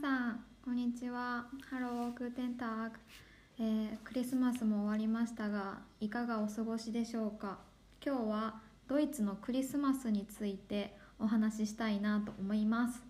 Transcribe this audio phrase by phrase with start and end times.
[0.00, 1.46] さんこんにちは。
[1.68, 2.96] ハローグーテンターグ、
[3.58, 7.58] えークリスマスも終わりましたがいかがお過ごしでしょうか？
[8.04, 13.02] 今日はドイツのクリスマスについてお話ししたいなと思います。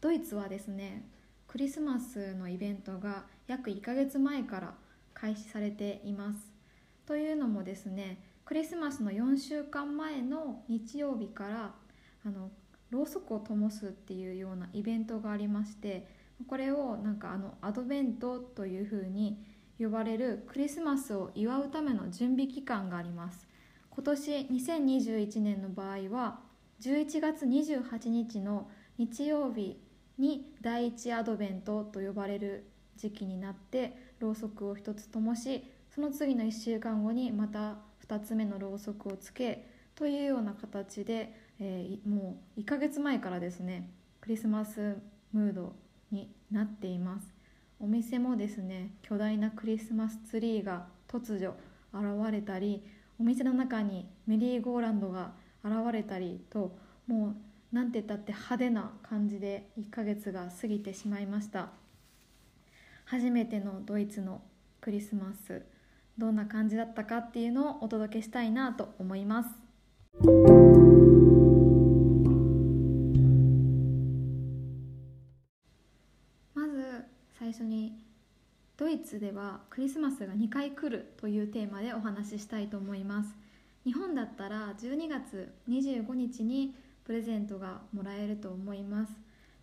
[0.00, 1.04] ドイツはですね
[1.46, 4.72] クリスマスのイベントが約1ヶ月前から
[5.12, 6.38] 開始されています。
[7.04, 8.16] というのもですね
[8.46, 11.74] クリスマスの4週間前の日曜日から
[12.24, 12.50] あの
[12.94, 16.06] ろうそくを灯すっていうようなイベントがありまして
[16.46, 19.44] これをなんかあのアドベントというふうに
[19.78, 23.48] 呼ばれるクリスマスを祝うための準備期間があります。
[23.90, 26.40] 今年2021年の場合は
[26.80, 28.68] 11月28日の
[28.98, 29.80] 日曜日
[30.18, 37.76] に第一アドベントと呼ばれる時期になってろうそくを一つ灯しその次の1週間後にまた
[38.06, 43.90] 2つ目のろうそくをつけというような形で、えーもう1ヶ月前からですね
[44.20, 44.96] クリスマス
[45.32, 45.74] ムード
[46.10, 47.34] になっています。
[47.80, 51.54] お店もですね巨大なクリスマスツリーが突如
[51.92, 52.82] 現れたり
[53.20, 55.32] お店の中にメリーゴーランドが
[55.64, 57.34] 現れたりとも
[57.72, 61.70] うなんて言ったって派手な感じで1ヶ月が過ぎてしまいました。
[63.04, 64.40] 初めてのドイツの
[64.80, 65.62] クリスマス
[66.16, 71.23] どんな感じだったかっていうのをお届けしたいなと思います。
[77.54, 77.92] 初に
[78.76, 83.36] ドイツではクリスマスが2回来るというテーマでお話ししたいと思います。
[83.84, 89.12] 日本だったら12月25日にプレゼントがもらえると思います。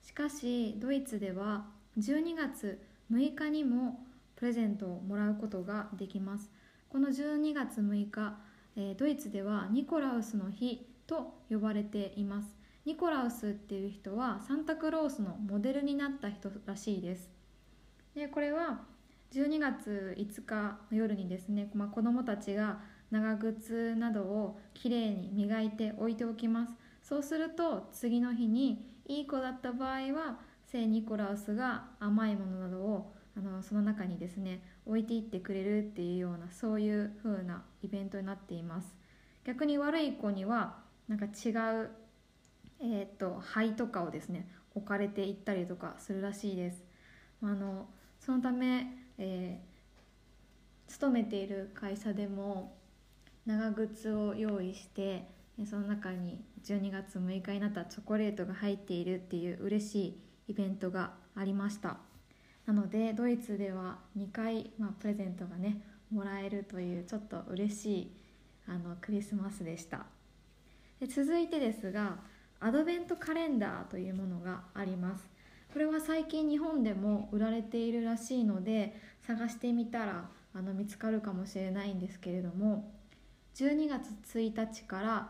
[0.01, 1.65] しかしドイツでは
[1.99, 2.81] 12月
[3.11, 4.05] 6日にも
[4.37, 6.49] プレゼントをもらうことができます。
[6.87, 8.37] この12月6日、
[8.77, 12.55] えドイツではニコラウスの日と呼ばれています。
[12.85, 17.40] ニコラウスっていう人はサンタクロースのモデルになった人らしいです。
[18.15, 18.81] でこれは
[19.31, 22.79] 12月5日の夜にですね、まあ、子どもたちが
[23.09, 26.73] 長靴などをきれいに磨いて置いておきます。
[27.01, 38.95] そうすると次の日にいい子だった場合は聖ニコラウスが甘いものなどをあのその中にですね置いていってくれるっていうようなそういう風なイベントになっています。
[39.45, 40.77] 逆に悪い子には
[41.07, 41.49] なんか違
[41.83, 41.89] う
[42.83, 46.83] えー、と灰とかをですね置かれていったりとかするらしいです。
[47.43, 47.87] あの
[48.21, 48.87] そのため、
[49.17, 49.71] えー
[50.91, 52.75] 勤めている会社でも
[53.45, 55.25] 長靴を用意して
[55.65, 61.97] その中に12月6日になったチョコレートが入っているっていう嬉しいイベントがありました。
[62.65, 68.11] なのでドイツでは2回、まあ、プレゼントがねもらえるというちょっと嬉しい
[68.67, 70.05] あのクリスマスでした。
[70.99, 72.19] で続いてですが
[72.59, 75.30] アドベントカレンダーというものがあります。
[75.71, 78.95] これは最近日本でも売られているらしいので
[79.25, 82.91] 探してみたらあの見つかるかもしれないんですけれども
[83.55, 85.29] 12月1日から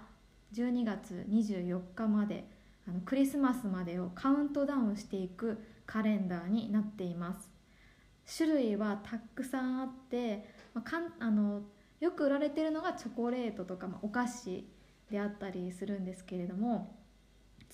[0.53, 2.45] 12月24日まで
[2.87, 7.49] あのクリスマスまでをカウントダウンしていくカレンダーになっています。
[8.37, 11.61] 種類はたくさんあって、まあ、かんあの
[11.99, 14.65] よく売られてるのがチョコレートとか、まあ、お菓子
[15.09, 16.95] であったりするんですけれども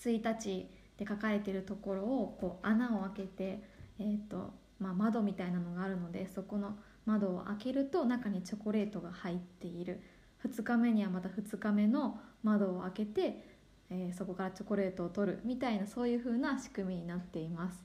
[0.00, 0.68] 1日
[0.98, 3.62] で書かれてるところをこう穴を開けて、
[3.98, 6.76] えーとまあ、窓みたいなのがあるのでそこの
[7.06, 10.00] 窓を開けると中にチョコレートが入っている。
[10.44, 13.44] 2日目にはまた2日目の窓を開けて、
[13.90, 17.84] えーそこからチョコレートを取るみたいなそういう風な仕組みになっています。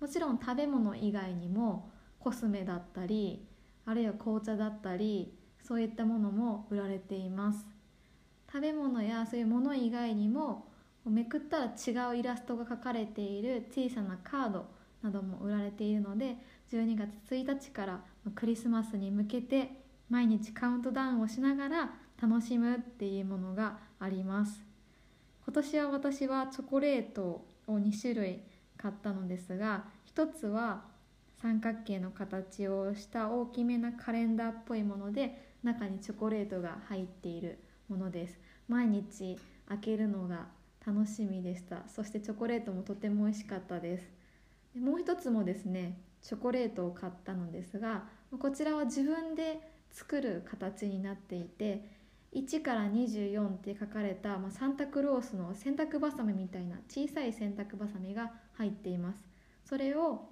[0.00, 3.46] もちろん食べ物以外にもコスメだったり
[3.86, 5.32] あるいは紅茶だったり
[5.62, 7.66] そういったものも売られています。
[8.52, 10.68] 食べ物やそういうもの以外にも
[11.10, 14.66] めくったら違うイラストが描かれている小さなカード
[15.02, 16.36] なども売られているので
[16.72, 18.00] 12月1日から
[18.34, 19.70] クリスマスに向けて
[20.08, 21.90] 毎日カウントダウンをしながら
[22.20, 24.62] 楽しむっていうものがあります。
[25.44, 27.22] 今年は私はチョコレート
[27.68, 28.42] を2種類
[28.76, 30.82] 買ったのですが一つは
[31.40, 38.40] 三角形の形をした大きめなカレンダーっぽいもので中にチョコレートが入っているものです。
[38.68, 39.38] 毎日
[39.68, 40.46] 開けるのが
[40.86, 41.82] 楽しみでした。
[41.88, 44.12] そしてチョコレートもとても美味しかったです。
[44.74, 48.04] でもう一つもですねチョコレートを買ったのですが
[48.38, 49.58] こちらは自分で
[49.90, 51.88] 作る形になっていて
[52.34, 59.28] 1から24って書かれた、まあ、サンタクロースの洗濯バサミみたいな小さい洗濯バサミが入っています。
[59.64, 60.28] それを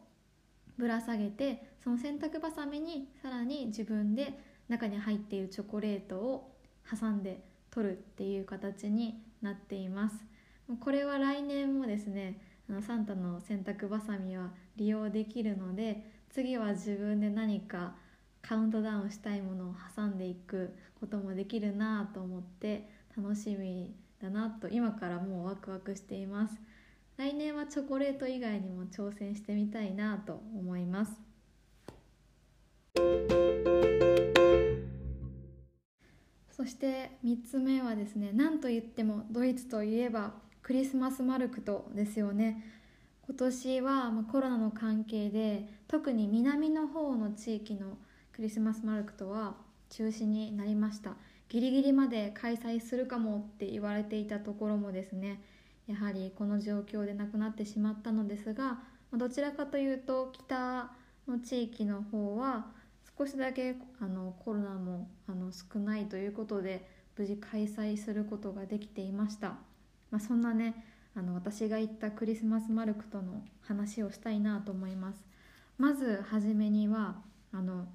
[0.77, 6.57] ぶら下げてその洗濯バサミにさらに自分で中に入っているチョコレートを
[6.89, 10.34] 挟んで取るっていう形になっています。
[10.81, 17.95] これは来年もですねあのサンタの洗濯ばさみは利用できるので次は自分で何か
[18.41, 26.55] カウントダウンしたいものを挟んでいくこともできるなと思って楽しみだなと今からもうワクワクしています。
[27.17, 31.13] 来年はチョコレート以外にも挑戦してみたいなと思います。
[36.51, 40.33] そして3つ目はですね何と言ってもドイツといえば
[40.65, 42.65] クリスマスマルクトですよね。
[43.27, 47.99] 今年はまコロナの関係で特に南の方の地域の
[48.33, 49.57] クリスマスマルクトは
[49.91, 51.17] 中止になりました。
[51.51, 55.43] ギリギリまで開催するかもって言われていたところもですね
[55.87, 58.79] やはりこの状況でなくなってしまったのですが
[59.13, 60.91] どちらかというと北
[61.29, 62.69] の地域の方は
[63.19, 69.59] 少しだけあのコロナもあの少ないということで無事開催することができていました、
[70.15, 70.77] まあ、そんなね
[71.17, 75.25] あの私が行ったクリスマスマルクとの話をしたいなと思います。
[75.77, 77.17] まず初めには
[77.51, 77.89] あの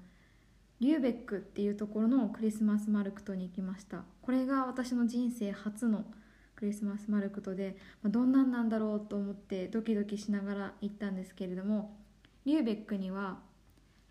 [0.80, 4.04] リューベックっていうところのクリスマスマルクトに行きました。
[4.20, 6.04] これが私の人生初の
[6.56, 11.96] クリスマスマルクトで、まあ、どんなんなんだろうと思ってドキドキしながら行ったんですけれども
[12.44, 13.38] リューベックには、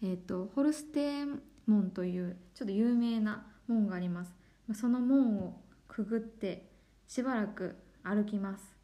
[0.01, 4.33] えーと、ホルステーン門というちょっと有名な門があります。
[4.73, 6.69] その門をくぐって
[7.07, 8.75] しばらく歩きます。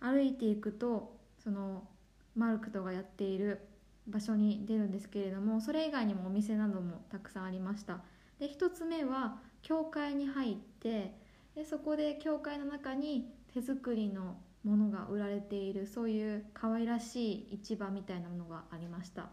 [0.00, 1.86] 歩いていくとその
[2.34, 3.60] マルクトがやっている
[4.06, 8.00] 場所に出るんですけれどもそれ以外にもお店などもたくさんありました。
[8.38, 11.14] で1つ目は教会に入って
[11.54, 19.28] でそこで教会の中に手作りのものが売られているそういう可愛らしい市場みたいなものがありました。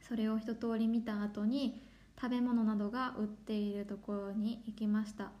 [0.00, 1.82] それを一通り見た後に
[2.20, 5.32] 食べ物などが売っているところに行きました。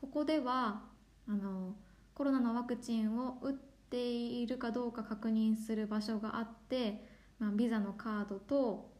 [0.00, 0.82] ここでは
[1.28, 1.74] あの
[2.16, 7.04] コロナのワクチンを打っているかどうか確認する場所があって、
[7.38, 8.90] まあ、ビザのカードと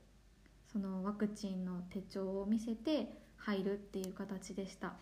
[0.70, 3.08] そのワクチンの手帳を見せて
[3.38, 4.92] 入るっていう形でした。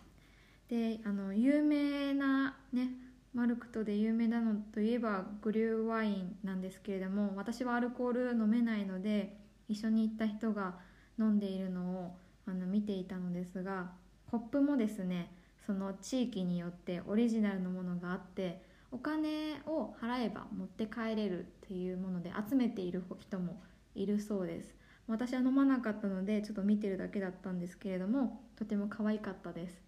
[0.69, 2.91] であの有名なね
[3.33, 9.37] マルクトで有名なのといえばグリューワインなんですけれども私はアルコール飲めないので
[9.67, 10.75] 一緒に行った人が
[11.19, 13.91] 飲んでいるのをあの見ていたのですが
[14.31, 15.34] コップもですね
[15.65, 23.61] その地域によってオリジナルのものがあってお金を払えば持って帰れるっていうもので集めている人も
[23.95, 24.75] いるそうです。
[25.07, 29.81] 私は飲まなかったのでちょっと見てるだけだったんですけれどもとても可愛かったです。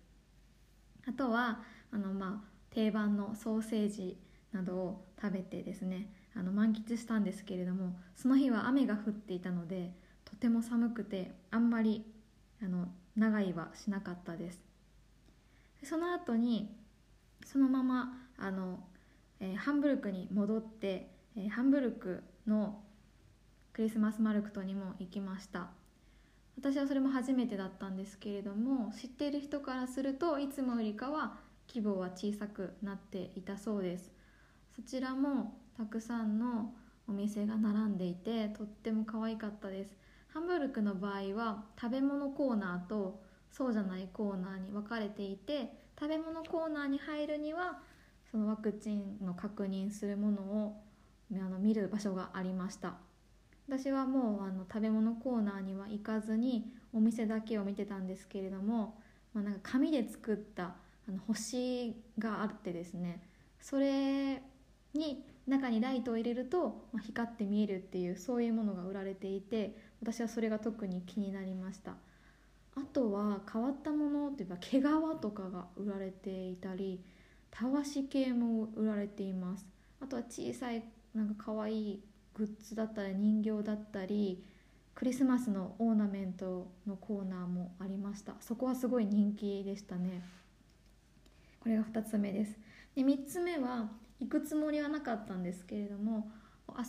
[1.07, 4.17] あとはあの、まあ、定番のソーセージ
[4.51, 9.91] などを食べてですねあの満喫したんですけれどもその日は雨が降っていたので
[10.25, 12.05] とても寒くてあんまり
[12.61, 14.66] あの長居はしなかったです。
[15.83, 16.75] その後に
[17.45, 18.79] そのままあの、
[19.39, 22.81] えー、ハンブルクに戻って、えー、ハンブルクの
[23.73, 25.69] クリスマスマルクトにも行きました。
[26.57, 31.37] 私はそれも初めてだったんですけれども知っている人からするといつもよりかは
[31.69, 34.11] 規模は小さくなっていたそうです。
[34.75, 36.73] そちらもたくさんの
[37.07, 39.95] お店が並んでいてとっても可愛かったです。
[40.33, 43.21] ハンブルクの場合は食べ物コーナーと
[43.57, 47.79] そうじゃないコーナーに分かれていて食べ物コーナーに入るには
[48.29, 50.83] そのワクチンの確認するものを
[51.33, 52.97] あの見る場所がありました。
[53.67, 58.99] 私はもうあの食べ物コーナーには行かずにお店だけを見てたんですけれども、
[59.33, 60.75] まあ、なんか紙で作った
[61.09, 63.21] あの星があってですね
[63.59, 64.41] それ
[64.93, 71.95] に中にライトを入れると、ま、光って見えるっていうそういうものが売られていて私はそれが特に気になりました。
[72.97, 74.83] とは変わったものっていえば毛皮
[75.21, 76.99] とかが売られていたり
[77.51, 79.67] たわし系も売られています。
[80.01, 84.43] あとは小さいなんか可愛いグッズだったり人形だったり
[84.95, 88.33] クリスマスのオーナメントのコーナーもありました。
[88.41, 90.23] そこはすごい人気でしたね。
[91.59, 92.57] これが2つ目です。
[92.95, 96.31] で3つ目は行くつもりはなかったんですけれども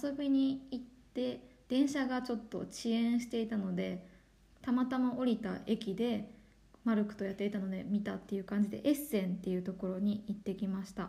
[0.02, 4.16] 遊びに行って電車がちょっと遅延していたので
[4.68, 6.28] たまたま降りた駅で
[6.84, 11.08] マルクとやっていたので見たっていう感じでエッセンっていうところに行ってきました。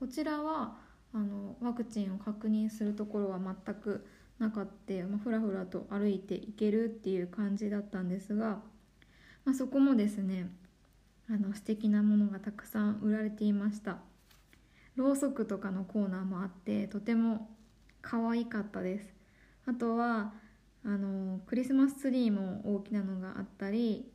[0.00, 0.78] こちらは
[1.12, 4.06] あのワクチンを確認するところは全く
[4.38, 8.60] なかった、まあ、ふらふらと歩いていけるっていう感じだったんですが、
[9.44, 10.50] まあ、そこもですね
[11.28, 13.98] あの素敵なものがたくさん売られていました。
[14.96, 17.50] ろうそくとかのコーナーもあってとても
[18.00, 19.12] 可愛かったです。
[19.66, 20.32] あとは
[20.86, 24.08] あのクリスマスツリーも大きなのがあったり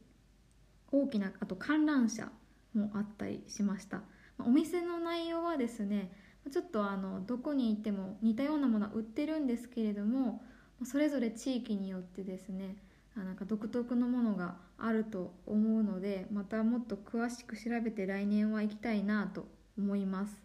[0.90, 2.30] 大きなあと観覧車
[2.74, 4.02] もあったりしました。
[4.40, 6.12] お店の内容はですね
[6.50, 10.42] ちょっとあのどこに行っても似たようなものは売ってるんですけれども
[10.84, 12.78] それぞれ地域によってですね
[13.16, 19.46] なんか独特のものがあると思うのでまたもっと詳しく調べて来年は行きたいなと
[19.78, 20.42] 思います。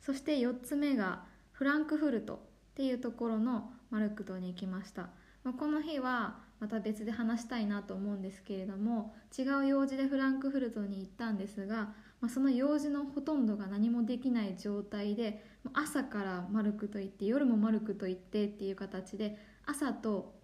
[0.00, 2.38] そして4つ目がフランクフルトっ
[2.74, 5.08] ていうところのマルクトに行きました、
[5.46, 20.34] まあ、この日はまた別で話したいなと思うんですけれども違う用事でフランクフルトに行ったんですが、まあ、その用事のほとんどが何もできない状態で朝からマルクと行って夜もマルクと行ってっていう形で朝と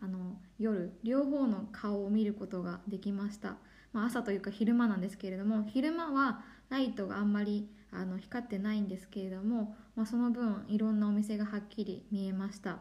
[0.00, 3.56] あの夜両方の顔を見ることができました、
[3.92, 12.78] まあ、朝というか昼間なんですけれども昼間はライトがあんまりあの光ってないんですけれども、まあ、その分いろんなお店がはっきり見えました、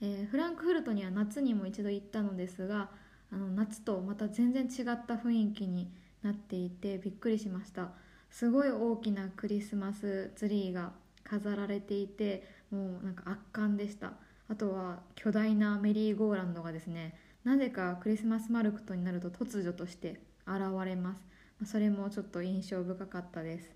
[0.00, 2.90] えー、フランクフルトには夏にも一度行ったのですが
[3.32, 5.90] あの夏とまた全然違った雰囲気に
[6.22, 7.90] なっていてびっくりしました。
[8.30, 14.12] すごい大きなクリスマスツリーが飾られていてもうなんか圧巻でした。
[14.48, 21.16] あとは巨大なメリーゴーランドがですねなぜかクリスマスマルクトになると突如として現れま
[21.62, 21.70] す。
[21.70, 23.70] それもちょっと印象深かったです。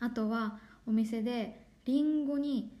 [0.00, 2.75] あとはお店でりんごに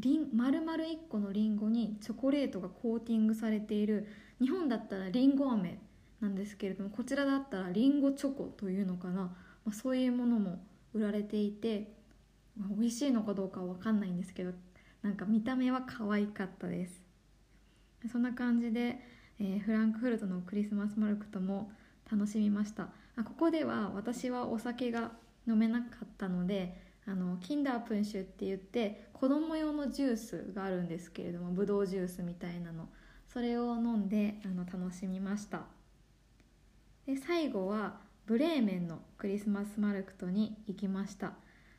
[0.00, 4.08] りん丸々1個のりんごにチョコレートがコーティングされている。
[4.40, 5.78] 日本だったらりんご飴
[6.20, 9.32] なんですけれどもこちらだったらりんごチョコというのかな、ま
[9.68, 10.62] あ、そういうものも
[10.94, 11.92] 売られていて、
[12.58, 14.52] まあ、美味しいのかどうかは分かんないんですけど
[15.02, 17.02] なんか見た目は可愛かったです。
[18.10, 18.98] そんな感じで、
[19.38, 21.70] えー、フランクフルトのクリスマスマルクトも
[22.10, 22.88] 楽しみました。
[23.16, 25.12] あここでは私はお酒が
[25.46, 32.88] 飲めなかったのであのキンダープンシュって言って子供用のジュースがあるんですけれどもブドウジュースみたいなの。
[33.32, 35.62] それを飲んであの楽しみました。
[37.06, 41.32] で最後はブレーメンのクリスマスマルクトに行きました。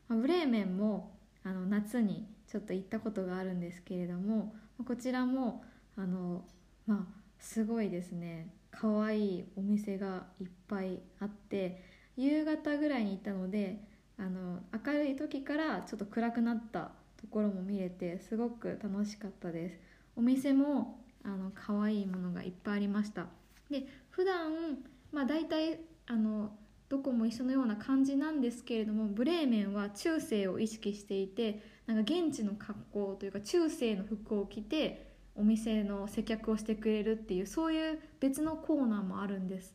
[0.10, 1.12] ブレーメンも
[1.44, 4.54] あの夏にちょっと行ったことがあるんですけれども
[4.86, 5.64] こちらも
[5.96, 6.44] あの
[6.86, 8.54] まあすごいですね。
[8.72, 11.82] 可愛いお店がいっぱいあって
[12.18, 13.91] 夕方ぐらいに行ったので
[14.22, 19.80] あの明るい時からちょっと暗くなったところも見れてすごく楽しかったです。
[20.16, 23.26] お店もあの可愛いものがいっぱいありました。
[23.72, 24.78] で普段
[25.12, 26.52] まあ大体あの
[26.88, 39.74] どこも一緒のような感じなんですけれどもブレーメンは中世を意識していてなんか現地の格好というか中世の服を着てお店の接客をしてくれるっていうそういう別のコーナーもあるんです。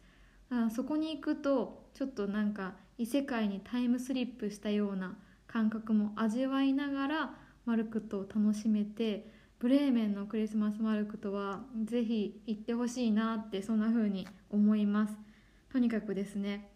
[0.71, 7.35] そこに行くとちょっとなんか異世界にタイムスリップしたような感覚も味わいながら
[7.65, 15.17] マルクトを楽しめてブレーメンのクリスマスマルクトはぜひ行ってほしいなってそんな風に思います。
[15.73, 16.71] とにかくですね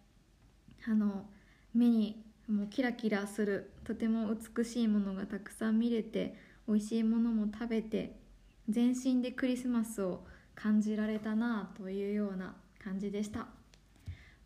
[0.86, 1.26] あの
[1.74, 6.34] 目にもうキラキラするとても美しいものがたくさん見れて
[6.66, 8.16] 美味しいものも食べて
[8.68, 10.24] 全身でクリスマスを
[10.54, 13.46] 感じられたなというような感じでした、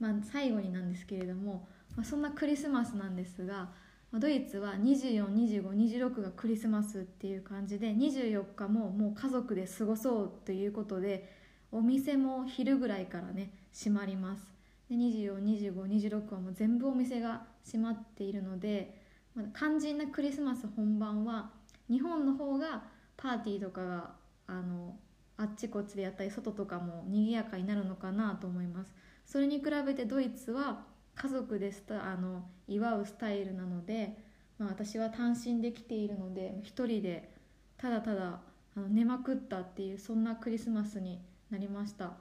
[0.05, 3.71] まあ、最後になんですけれども、まあ、そんなクリスマスなんですが
[4.13, 11.33] ドイツは242526がクリスマスっていう感じで24日ももう家族で過ごそうということで
[11.73, 14.45] お店も昼ぐらいからね閉まります。
[14.91, 19.01] で242526はもう全部お店が閉まっているので、
[19.35, 21.51] まあ、肝心なクリスマス本番は
[21.91, 22.85] 日本の方が
[23.17, 24.11] パーティーとかが
[24.47, 24.95] あの
[25.39, 28.93] あっちこっちでやったり外とかも賑やかになるのかなと思います。
[29.27, 34.17] それに比べてドイツは家族でスタあの祝うスタイルなので、
[34.59, 37.31] まあ、私は単身で来ているので一人で
[37.77, 38.41] ただただ
[38.77, 42.13] あの寝まくったっていうそんなクリスマスになりました。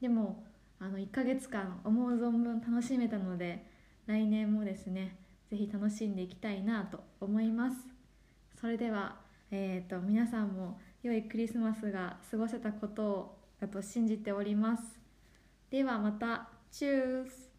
[0.00, 0.44] でも
[0.78, 3.66] あの1ヶ月間思う存分楽しめたので
[4.06, 5.16] 来年もですね
[5.50, 7.76] 是非楽しんでいきたいなと思います。
[8.60, 9.16] それでは、
[9.50, 15.05] えーと、皆さんも良いクリスマスが過ごせたことをだと信じております。
[15.70, 16.48] ではまた。
[16.70, 17.55] チュース。